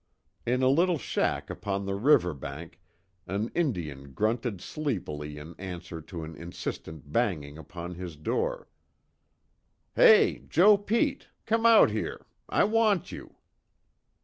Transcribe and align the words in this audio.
In 0.47 0.63
a 0.63 0.67
little 0.67 0.97
shack 0.97 1.51
upon 1.51 1.85
the 1.85 1.93
river 1.93 2.33
bank, 2.33 2.81
an 3.27 3.49
Indian 3.53 4.13
grunted 4.13 4.59
sleepily 4.59 5.37
in 5.37 5.53
answer 5.59 6.01
to 6.01 6.23
an 6.23 6.35
insistent 6.35 7.11
banging 7.11 7.55
upon 7.59 7.93
his 7.93 8.15
door: 8.15 8.67
"Hey, 9.93 10.39
Joe 10.49 10.75
Pete, 10.75 11.27
come 11.45 11.67
out 11.67 11.91
here! 11.91 12.25
I 12.49 12.63
want 12.63 13.11
you!" 13.11 13.35